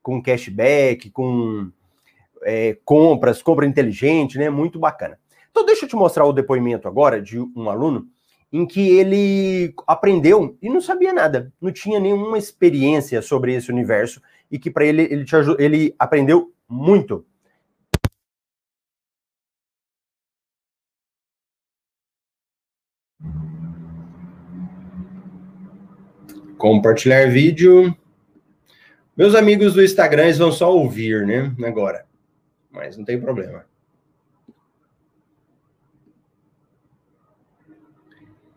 [0.01, 1.71] com cashback, com
[2.47, 4.49] é, compras, compra inteligente, né?
[4.49, 5.19] Muito bacana.
[5.51, 8.07] Então, deixa eu te mostrar o depoimento agora de um aluno
[8.53, 14.21] em que ele aprendeu e não sabia nada, não tinha nenhuma experiência sobre esse universo
[14.49, 17.25] e que para ele ele, te, ele aprendeu muito
[26.57, 27.95] Compartilhar vídeo.
[29.15, 31.53] Meus amigos do Instagram eles vão só ouvir, né?
[31.63, 32.06] Agora.
[32.77, 33.65] Mas não tem problema.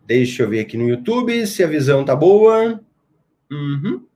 [0.04, 2.80] Deixa eu ver aqui no YouTube se a visão tá boa.
[3.50, 4.06] Uhum.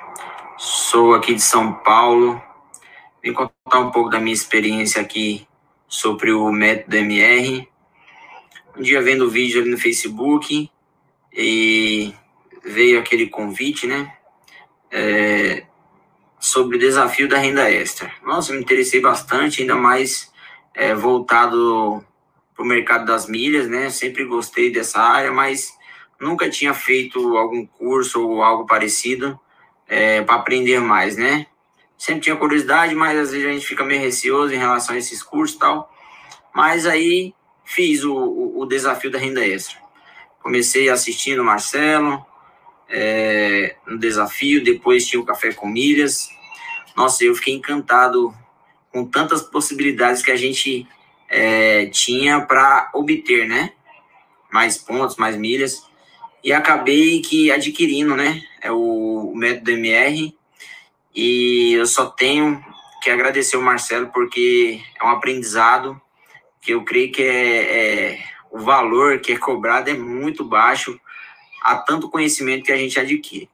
[0.58, 2.42] sou aqui de São Paulo.
[3.22, 5.48] Vim contar um pouco da minha experiência aqui
[5.88, 7.70] sobre o método MR.
[8.76, 10.68] Um dia vendo o vídeo ali no Facebook
[11.32, 12.12] e
[12.64, 14.12] veio aquele convite, né?
[14.90, 15.68] É,
[16.40, 18.12] sobre o desafio da renda extra.
[18.24, 20.34] Nossa, me interessei bastante, ainda mais
[20.74, 22.04] é, voltado
[22.56, 23.92] para o mercado das milhas, né?
[23.92, 25.78] Sempre gostei dessa área, mas
[26.20, 29.40] nunca tinha feito algum curso ou algo parecido
[29.88, 31.48] é, para aprender mais, né?
[31.98, 35.24] Sempre tinha curiosidade, mas às vezes a gente fica meio receoso em relação a esses
[35.24, 35.92] cursos e tal.
[36.54, 39.78] Mas aí fiz o, o, o desafio da renda extra.
[40.42, 42.26] Comecei assistindo o Marcelo
[42.90, 46.30] é, no desafio, depois tinha o Café com Milhas.
[46.96, 48.34] Nossa, eu fiquei encantado
[48.92, 50.88] com tantas possibilidades que a gente
[51.30, 53.74] é, tinha para obter, né?
[54.52, 55.85] Mais pontos, mais milhas
[56.46, 60.38] e acabei que adquirindo, né, é o, método MR
[61.14, 62.64] e eu só tenho
[63.02, 66.00] que agradecer o Marcelo porque é um aprendizado
[66.62, 71.00] que eu creio que é, é o valor que é cobrado é muito baixo
[71.64, 73.50] a tanto conhecimento que a gente adquire.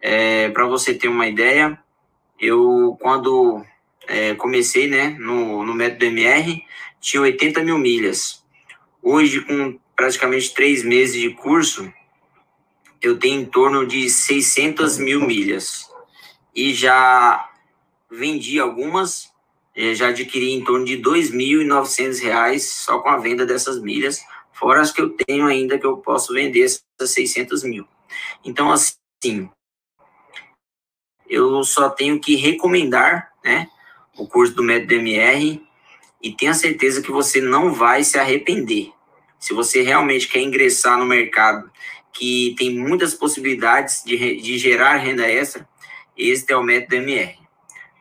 [0.00, 1.76] É, Para você ter uma ideia,
[2.38, 3.64] eu quando
[4.06, 6.64] é, comecei né, no, no método MR,
[7.00, 8.44] tinha 80 mil milhas.
[9.02, 11.92] Hoje, com praticamente três meses de curso,
[13.02, 15.90] eu tenho em torno de 600 mil milhas.
[16.54, 17.50] E já
[18.10, 19.32] vendi algumas,
[19.74, 24.20] eh, já adquiri em torno de R$ 2.900 só com a venda dessas milhas,
[24.52, 27.86] fora as que eu tenho ainda que eu posso vender essas 600 mil.
[28.44, 29.50] Então, assim,
[31.28, 33.68] eu só tenho que recomendar, né,
[34.16, 35.60] o curso do Método MR
[36.22, 38.92] e tenha certeza que você não vai se arrepender.
[39.40, 41.72] Se você realmente quer ingressar no mercado
[42.12, 45.66] que tem muitas possibilidades de, de gerar renda extra,
[46.16, 47.38] este é o método MR.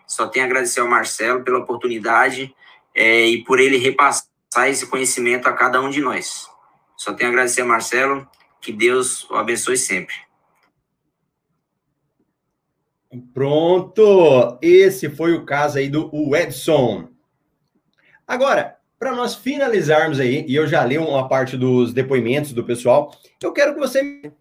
[0.05, 2.53] Só tenho a agradecer ao Marcelo pela oportunidade
[2.93, 4.27] é, e por ele repassar
[4.67, 6.47] esse conhecimento a cada um de nós.
[6.97, 8.27] Só tenho a agradecer ao Marcelo,
[8.59, 10.13] que Deus o abençoe sempre.
[13.33, 14.59] Pronto!
[14.61, 17.09] Esse foi o caso aí do Edson.
[18.27, 23.11] Agora, para nós finalizarmos aí, e eu já li uma parte dos depoimentos do pessoal,
[23.41, 24.31] eu quero que você.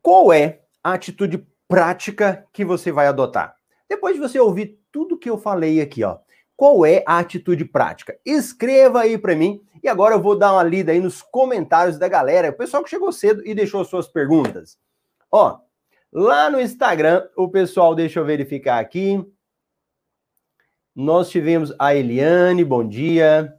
[0.00, 3.56] Qual é a atitude prática que você vai adotar?
[3.88, 6.18] Depois de você ouvir tudo que eu falei aqui, ó,
[6.56, 8.16] qual é a atitude prática?
[8.24, 12.06] Escreva aí para mim e agora eu vou dar uma lida aí nos comentários da
[12.06, 14.78] galera, o pessoal que chegou cedo e deixou suas perguntas.
[15.28, 15.58] Ó,
[16.12, 19.26] lá no Instagram, o pessoal, deixa eu verificar aqui.
[21.00, 23.54] Nós tivemos a Eliane, bom dia.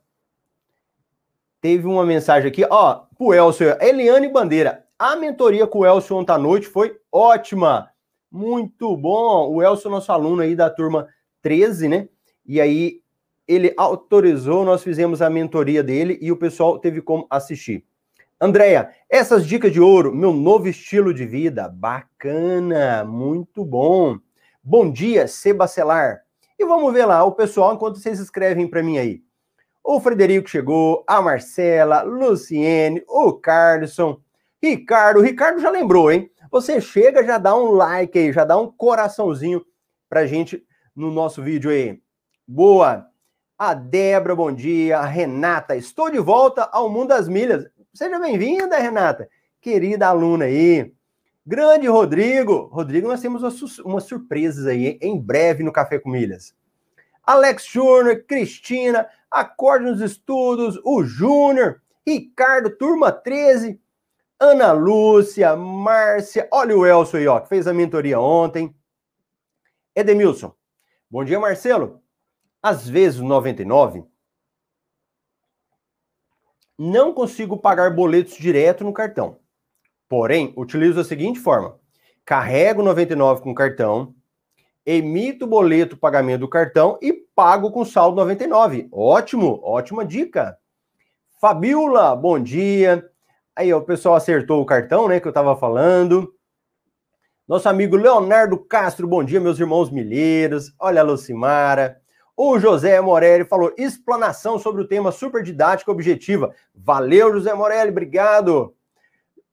[1.61, 4.85] Teve uma mensagem aqui, ó, pro Elcio, Eliane Bandeira.
[4.99, 7.91] A mentoria com o Elcio ontem à noite foi ótima.
[8.29, 9.53] Muito bom.
[9.53, 11.07] O Elcio, nosso aluno aí da turma
[11.41, 12.09] 13, né?
[12.45, 12.99] E aí
[13.47, 17.85] ele autorizou, nós fizemos a mentoria dele e o pessoal teve como assistir.
[18.41, 24.17] Andréia, essas dicas de ouro, meu novo estilo de vida, bacana, muito bom.
[24.61, 26.25] Bom dia, Sebacelar.
[26.59, 29.23] E vamos ver lá o pessoal enquanto vocês escrevem para mim aí.
[29.81, 34.19] O Frederico chegou, a Marcela, Luciene, o Carlson,
[34.61, 35.21] Ricardo.
[35.21, 36.29] O Ricardo já lembrou, hein?
[36.51, 39.65] Você chega, já dá um like aí, já dá um coraçãozinho
[40.09, 40.61] pra gente
[40.93, 41.97] no nosso vídeo aí.
[42.45, 43.07] Boa!
[43.57, 44.99] A Débora, bom dia.
[44.99, 47.65] A Renata, estou de volta ao Mundo das Milhas.
[47.93, 49.29] Seja bem-vinda, Renata.
[49.61, 50.93] Querida aluna aí.
[51.45, 52.65] Grande Rodrigo.
[52.71, 53.41] Rodrigo, nós temos
[53.79, 56.55] umas, surpresas aí em breve no Café com Milhas.
[57.23, 63.79] Alex Júnior, Cristina, Acorde nos Estudos, o Júnior, Ricardo, Turma 13,
[64.39, 68.75] Ana Lúcia, Márcia, olha o Elcio aí, ó, que fez a mentoria ontem.
[69.95, 70.53] Edemilson.
[71.09, 72.01] Bom dia, Marcelo.
[72.61, 74.05] Às vezes, 99,
[76.77, 79.38] não consigo pagar boletos direto no cartão.
[80.09, 81.77] Porém, utilizo da seguinte forma:
[82.25, 84.15] carrego 99 com cartão,
[84.83, 88.89] emito o boleto pagamento do cartão e pago com saldo 99.
[88.91, 90.57] Ótimo, ótima dica.
[91.39, 93.07] Fabiola, bom dia.
[93.55, 96.33] Aí, o pessoal acertou o cartão, né, que eu estava falando.
[97.47, 100.73] Nosso amigo Leonardo Castro, bom dia, meus irmãos milheiros.
[100.79, 101.99] Olha a Lucimara.
[102.35, 106.53] O José Morelli falou explanação sobre o tema super didática objetiva.
[106.73, 108.73] Valeu, José Morelli, obrigado.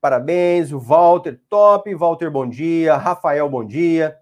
[0.06, 1.92] Parabéns, o Walter, top.
[1.92, 2.96] Walter, bom dia.
[2.96, 4.16] Rafael, bom dia.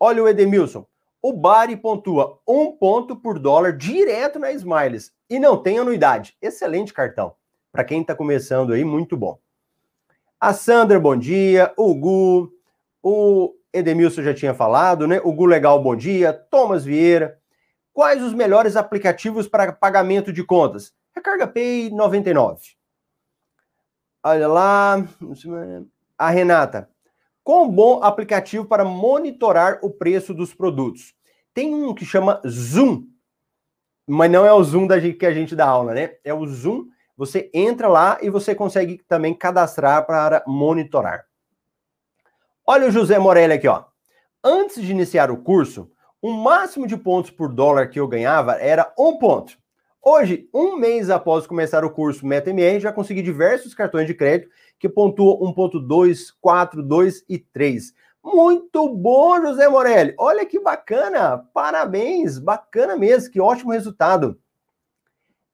[0.00, 0.84] Olha o Edemilson.
[1.22, 6.36] O Bari pontua um ponto por dólar direto na Smiles e não tem anuidade.
[6.42, 7.36] Excelente cartão.
[7.70, 9.38] Para quem está começando aí, muito bom.
[10.40, 11.72] A Sandra, bom dia.
[11.76, 12.50] O Gu,
[13.00, 15.20] o Edemilson já tinha falado, né?
[15.22, 16.32] O Gu Legal, bom dia.
[16.32, 17.38] Thomas Vieira.
[17.92, 20.92] Quais os melhores aplicativos para pagamento de contas?
[21.14, 22.77] Recarga Pay 99.
[24.28, 25.08] Olha lá.
[26.18, 26.90] A Renata.
[27.42, 31.14] Qual bom aplicativo para monitorar o preço dos produtos?
[31.54, 33.04] Tem um que chama Zoom,
[34.06, 36.16] mas não é o Zoom da que a gente dá aula, né?
[36.22, 36.88] É o Zoom.
[37.16, 41.24] Você entra lá e você consegue também cadastrar para monitorar.
[42.66, 43.84] Olha o José Morelli aqui, ó.
[44.44, 48.92] Antes de iniciar o curso, o máximo de pontos por dólar que eu ganhava era
[48.98, 49.56] um ponto.
[50.10, 54.88] Hoje, um mês após começar o curso MetaMR, já consegui diversos cartões de crédito que
[54.88, 57.92] pontuam 1.2, 4, 2 e 3.
[58.24, 60.14] Muito bom, José Morelli.
[60.18, 61.36] Olha que bacana.
[61.52, 62.38] Parabéns.
[62.38, 63.30] Bacana mesmo.
[63.30, 64.40] Que ótimo resultado.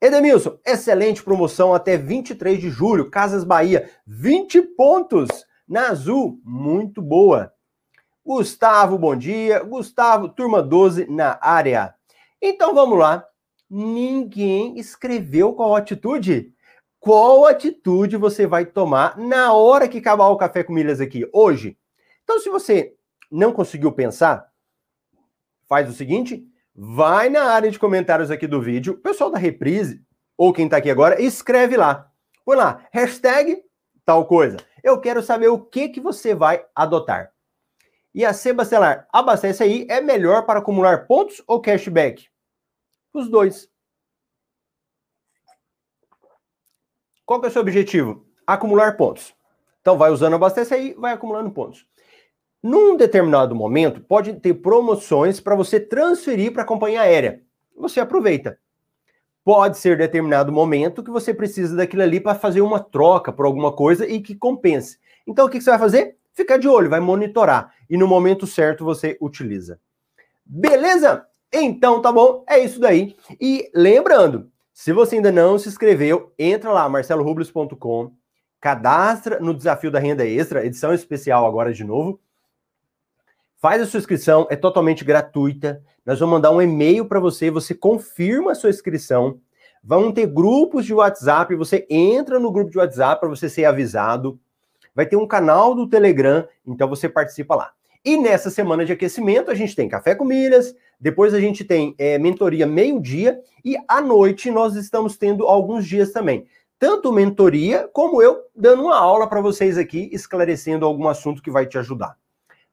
[0.01, 3.11] Edemilson, excelente promoção até 23 de julho.
[3.11, 5.31] Casas Bahia, 20 pontos
[5.69, 6.40] na Azul.
[6.45, 7.53] Muito boa.
[8.25, 9.64] Gustavo, bom dia.
[9.64, 11.93] Gustavo, turma 12 na área.
[12.40, 13.27] Então vamos lá.
[13.77, 16.55] Ninguém escreveu qual atitude?
[17.01, 21.77] Qual atitude você vai tomar na hora que acabar o café com milhas aqui, hoje?
[22.23, 22.95] Então, se você
[23.29, 24.49] não conseguiu pensar,
[25.69, 30.01] faz o seguinte: vai na área de comentários aqui do vídeo, o pessoal da reprise,
[30.39, 32.09] ou quem está aqui agora, escreve lá.
[32.45, 33.61] Põe lá, hashtag
[34.05, 34.59] tal coisa.
[34.85, 37.33] Eu quero saber o que, que você vai adotar.
[38.14, 42.33] E a Sebacelar abastece aí é melhor para acumular pontos ou cashback?
[43.15, 43.71] Os dois.
[47.25, 48.27] Qual que é o seu objetivo?
[48.45, 49.33] Acumular pontos.
[49.81, 51.87] Então vai usando abastece aí, vai acumulando pontos.
[52.61, 57.43] Num determinado momento, pode ter promoções para você transferir para a companhia aérea.
[57.77, 58.59] Você aproveita.
[59.45, 63.73] Pode ser determinado momento que você precisa daquilo ali para fazer uma troca por alguma
[63.73, 64.99] coisa e que compense.
[65.27, 66.17] Então o que você vai fazer?
[66.33, 69.79] Fica de olho, vai monitorar e no momento certo você utiliza.
[70.45, 71.29] Beleza?
[71.57, 73.14] Então tá bom, é isso daí.
[73.40, 78.12] E lembrando, se você ainda não se inscreveu, entra lá marcelorubles.com,
[78.61, 82.18] cadastra no desafio da renda extra, edição especial agora de novo.
[83.57, 85.80] Faz a sua inscrição, é totalmente gratuita.
[86.05, 89.40] Nós vamos mandar um e-mail para você, você confirma a sua inscrição.
[89.82, 94.40] Vão ter grupos de WhatsApp, você entra no grupo de WhatsApp para você ser avisado.
[94.92, 97.72] Vai ter um canal do Telegram, então você participa lá.
[98.05, 100.74] E nessa semana de aquecimento, a gente tem café com milhas,
[101.05, 106.12] depois a gente tem é, mentoria meio-dia, e à noite nós estamos tendo alguns dias
[106.12, 106.46] também.
[106.78, 111.66] Tanto mentoria, como eu dando uma aula para vocês aqui, esclarecendo algum assunto que vai
[111.66, 112.16] te ajudar.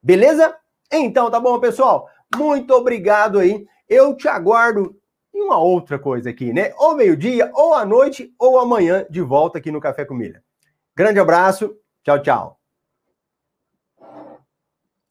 [0.01, 0.55] Beleza?
[0.89, 2.07] Então, tá bom, pessoal?
[2.33, 3.65] Muito obrigado aí.
[3.89, 4.95] Eu te aguardo
[5.35, 6.71] em uma outra coisa aqui, né?
[6.77, 10.41] Ou meio-dia, ou à noite, ou amanhã, de volta aqui no Café com Milha.
[10.95, 11.75] Grande abraço.
[12.01, 12.60] Tchau, tchau.